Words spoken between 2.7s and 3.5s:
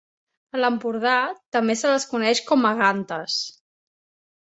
a gantes.